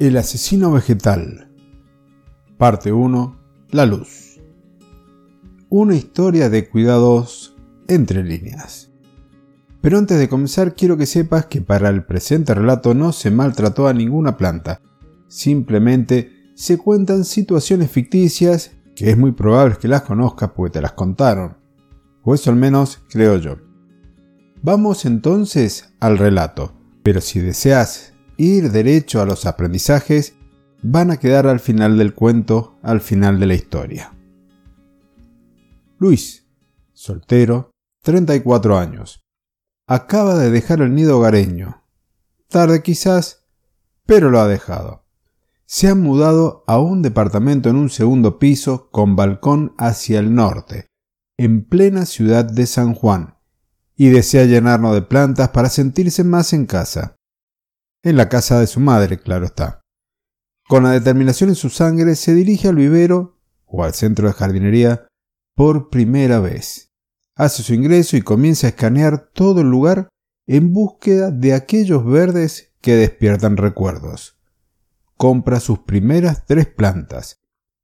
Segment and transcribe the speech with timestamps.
[0.00, 1.50] El asesino vegetal.
[2.56, 3.36] Parte 1.
[3.70, 4.40] La luz.
[5.70, 7.56] Una historia de cuidados
[7.88, 8.92] entre líneas.
[9.80, 13.88] Pero antes de comenzar quiero que sepas que para el presente relato no se maltrató
[13.88, 14.80] a ninguna planta.
[15.26, 20.92] Simplemente se cuentan situaciones ficticias que es muy probable que las conozcas porque te las
[20.92, 21.56] contaron.
[22.22, 23.56] O eso al menos creo yo.
[24.62, 26.72] Vamos entonces al relato.
[27.02, 30.34] Pero si deseas ir derecho a los aprendizajes
[30.82, 34.14] van a quedar al final del cuento, al final de la historia.
[35.98, 36.46] Luis,
[36.92, 37.72] soltero,
[38.04, 39.20] 34 años.
[39.88, 41.84] Acaba de dejar el nido hogareño.
[42.48, 43.44] Tarde quizás,
[44.06, 45.04] pero lo ha dejado.
[45.66, 50.86] Se ha mudado a un departamento en un segundo piso con balcón hacia el norte,
[51.36, 53.36] en plena ciudad de San Juan,
[53.96, 57.17] y desea llenarlo de plantas para sentirse más en casa
[58.02, 59.80] en la casa de su madre, claro está.
[60.68, 65.06] Con la determinación en su sangre se dirige al vivero o al centro de jardinería
[65.54, 66.92] por primera vez.
[67.34, 70.08] Hace su ingreso y comienza a escanear todo el lugar
[70.46, 74.38] en búsqueda de aquellos verdes que despiertan recuerdos.
[75.16, 77.36] Compra sus primeras tres plantas,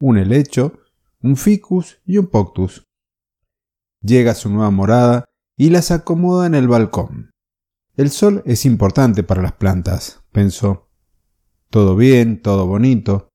[0.00, 0.78] un helecho,
[1.22, 2.84] un ficus y un poctus.
[4.02, 5.24] Llega a su nueva morada
[5.56, 7.30] y las acomoda en el balcón.
[7.96, 10.90] El sol es importante para las plantas, pensó.
[11.70, 13.30] Todo bien, todo bonito.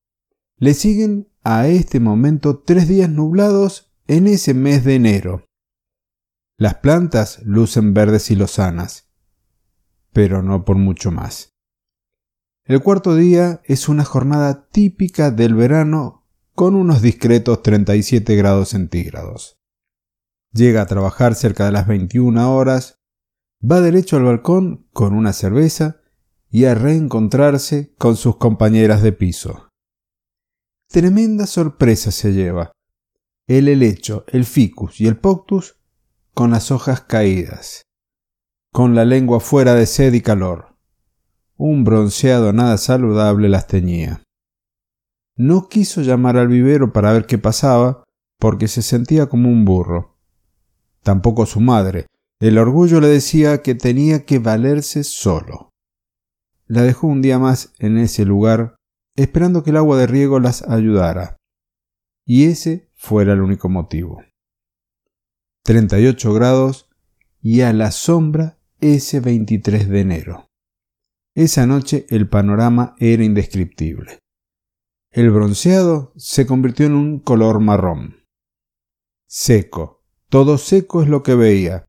[0.58, 5.45] Le siguen a este momento tres días nublados en ese mes de enero.
[6.58, 9.09] Las plantas lucen verdes y lozanas,
[10.14, 11.50] pero no por mucho más.
[12.64, 19.58] El cuarto día es una jornada típica del verano con unos discretos 37 grados centígrados.
[20.54, 23.01] Llega a trabajar cerca de las 21 horas
[23.64, 26.02] va derecho al balcón con una cerveza
[26.50, 29.70] y a reencontrarse con sus compañeras de piso.
[30.90, 32.72] Tremenda sorpresa se lleva.
[33.48, 35.77] El helecho, el ficus y el poctus
[36.33, 37.83] con las hojas caídas,
[38.72, 40.76] con la lengua fuera de sed y calor.
[41.55, 44.23] Un bronceado nada saludable las teñía.
[45.36, 48.04] No quiso llamar al vivero para ver qué pasaba,
[48.39, 50.17] porque se sentía como un burro.
[51.04, 52.08] Tampoco su madre,
[52.42, 55.70] el orgullo le decía que tenía que valerse solo.
[56.66, 58.76] La dejó un día más en ese lugar,
[59.16, 61.38] esperando que el agua de riego las ayudara.
[62.26, 64.24] Y ese fuera el único motivo.
[65.66, 66.90] 38 grados
[67.44, 70.48] y a la sombra ese 23 de enero.
[71.36, 74.18] Esa noche el panorama era indescriptible.
[75.12, 78.26] El bronceado se convirtió en un color marrón.
[79.28, 81.86] Seco, todo seco es lo que veía,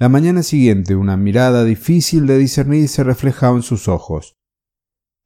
[0.00, 4.38] la mañana siguiente una mirada difícil de discernir se reflejaba en sus ojos.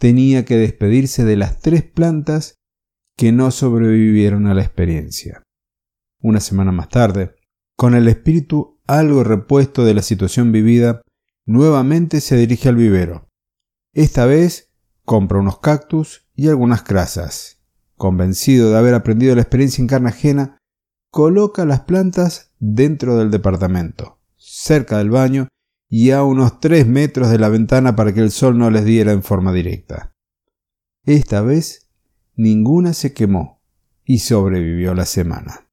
[0.00, 2.56] Tenía que despedirse de las tres plantas
[3.16, 5.44] que no sobrevivieron a la experiencia.
[6.20, 7.36] Una semana más tarde,
[7.76, 11.02] con el espíritu algo repuesto de la situación vivida,
[11.46, 13.28] nuevamente se dirige al vivero.
[13.92, 14.72] Esta vez
[15.04, 17.62] compra unos cactus y algunas crasas.
[17.94, 20.58] Convencido de haber aprendido la experiencia en carne ajena,
[21.12, 24.13] coloca las plantas dentro del departamento
[24.64, 25.48] cerca del baño
[25.90, 29.12] y a unos tres metros de la ventana para que el sol no les diera
[29.12, 30.14] en forma directa.
[31.04, 31.90] Esta vez
[32.34, 33.60] ninguna se quemó
[34.04, 35.68] y sobrevivió la semana.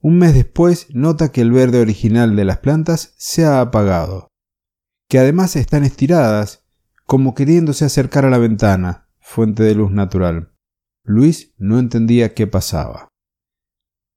[0.00, 4.28] Un mes después nota que el verde original de las plantas se ha apagado,
[5.08, 6.66] que además están estiradas,
[7.06, 10.52] como queriéndose acercar a la ventana, fuente de luz natural.
[11.02, 13.08] Luis no entendía qué pasaba.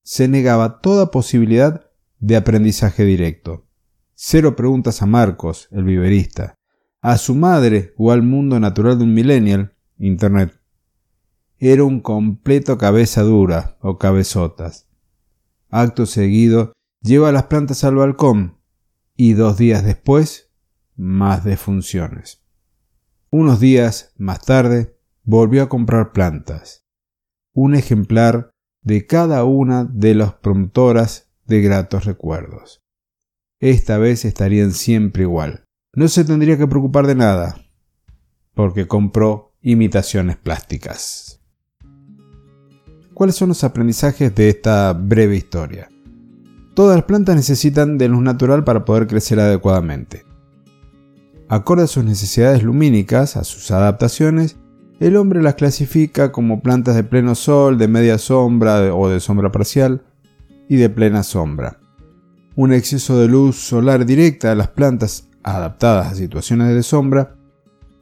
[0.04, 1.85] Se negaba toda posibilidad
[2.26, 3.68] de aprendizaje directo.
[4.16, 6.56] Cero preguntas a Marcos, el viverista,
[7.00, 10.60] a su madre o al mundo natural de un millennial, Internet.
[11.60, 14.90] Era un completo cabeza dura o cabezotas.
[15.70, 18.58] Acto seguido, lleva las plantas al balcón
[19.16, 20.52] y dos días después,
[20.96, 22.44] más defunciones.
[23.30, 26.88] Unos días más tarde, volvió a comprar plantas.
[27.54, 28.50] Un ejemplar
[28.82, 32.82] de cada una de las promotoras de gratos recuerdos.
[33.60, 35.66] Esta vez estarían siempre igual.
[35.96, 37.56] No se tendría que preocupar de nada,
[38.54, 41.42] porque compró imitaciones plásticas.
[43.14, 45.90] ¿Cuáles son los aprendizajes de esta breve historia?
[46.74, 50.26] Todas las plantas necesitan de luz natural para poder crecer adecuadamente.
[51.48, 54.58] Acorde a sus necesidades lumínicas, a sus adaptaciones,
[55.00, 59.52] el hombre las clasifica como plantas de pleno sol, de media sombra o de sombra
[59.52, 60.04] parcial,
[60.70, 61.80] y de plena sombra.
[62.56, 67.36] Un exceso de luz solar directa a las plantas adaptadas a situaciones de sombra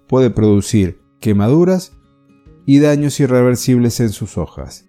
[0.07, 1.93] puede producir quemaduras
[2.65, 4.85] y daños irreversibles en sus hojas.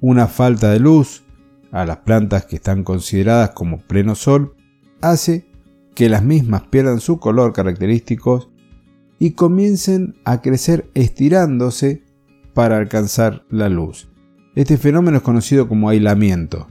[0.00, 1.24] Una falta de luz
[1.70, 4.54] a las plantas que están consideradas como pleno sol
[5.00, 5.48] hace
[5.94, 8.52] que las mismas pierdan su color característico
[9.18, 12.04] y comiencen a crecer estirándose
[12.54, 14.08] para alcanzar la luz.
[14.58, 16.66] Este fenómeno es conocido como aislamiento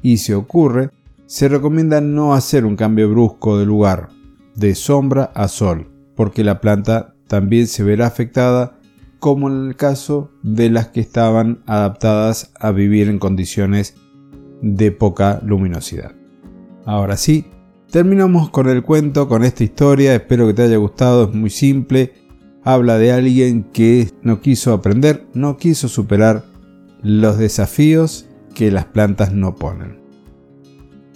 [0.00, 0.88] y si ocurre,
[1.26, 4.08] se recomienda no hacer un cambio brusco de lugar,
[4.54, 8.78] de sombra a sol, porque la planta también se verá afectada
[9.18, 13.96] como en el caso de las que estaban adaptadas a vivir en condiciones
[14.62, 16.12] de poca luminosidad.
[16.86, 17.44] Ahora sí,
[17.90, 22.14] terminamos con el cuento, con esta historia, espero que te haya gustado, es muy simple,
[22.64, 26.55] habla de alguien que no quiso aprender, no quiso superar
[27.06, 30.00] los desafíos que las plantas no ponen.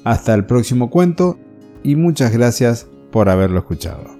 [0.05, 1.37] Hasta el próximo cuento
[1.83, 4.20] y muchas gracias por haberlo escuchado.